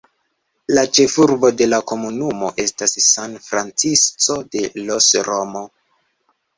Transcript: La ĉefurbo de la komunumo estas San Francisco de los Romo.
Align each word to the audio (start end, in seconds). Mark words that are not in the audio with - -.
La 0.77 0.85
ĉefurbo 0.97 1.51
de 1.59 1.67
la 1.75 1.81
komunumo 1.91 2.51
estas 2.65 2.97
San 3.11 3.39
Francisco 3.51 4.41
de 4.59 4.69
los 4.91 5.15
Romo. 5.33 5.67